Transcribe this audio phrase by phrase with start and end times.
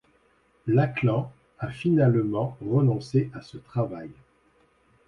[0.65, 4.09] Lachlan a finalement renoncé à ce travail.